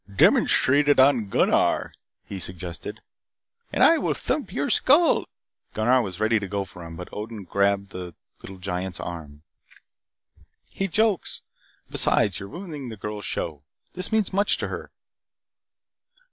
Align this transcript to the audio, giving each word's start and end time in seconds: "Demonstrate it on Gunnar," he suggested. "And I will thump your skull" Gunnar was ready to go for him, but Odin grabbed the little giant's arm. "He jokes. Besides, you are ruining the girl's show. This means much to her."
"Demonstrate 0.15 0.89
it 0.89 0.99
on 0.99 1.29
Gunnar," 1.29 1.93
he 2.25 2.39
suggested. 2.39 3.01
"And 3.71 3.83
I 3.83 3.99
will 3.99 4.15
thump 4.15 4.51
your 4.51 4.71
skull" 4.71 5.25
Gunnar 5.75 6.01
was 6.01 6.19
ready 6.19 6.39
to 6.39 6.47
go 6.47 6.63
for 6.65 6.83
him, 6.83 6.95
but 6.95 7.07
Odin 7.13 7.43
grabbed 7.43 7.91
the 7.91 8.15
little 8.41 8.57
giant's 8.57 8.99
arm. 8.99 9.43
"He 10.71 10.87
jokes. 10.87 11.41
Besides, 11.91 12.39
you 12.39 12.47
are 12.47 12.49
ruining 12.49 12.89
the 12.89 12.97
girl's 12.97 13.25
show. 13.25 13.61
This 13.93 14.11
means 14.11 14.33
much 14.33 14.57
to 14.57 14.69
her." 14.69 14.89